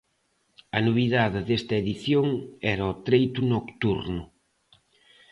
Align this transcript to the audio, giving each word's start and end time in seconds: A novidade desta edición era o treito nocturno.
A 0.77 0.79
novidade 0.87 1.39
desta 1.47 1.75
edición 1.83 2.25
era 2.73 2.83
o 2.93 2.99
treito 3.07 3.39
nocturno. 3.53 4.23